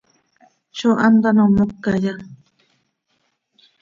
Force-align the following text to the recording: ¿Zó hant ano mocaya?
¿Zó 0.77 0.91
hant 1.03 1.19
ano 1.29 1.45
mocaya? 1.57 2.13